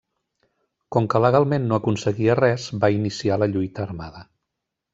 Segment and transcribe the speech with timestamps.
[0.95, 4.27] Com que legalment no aconseguia res, va iniciar la lluita armada.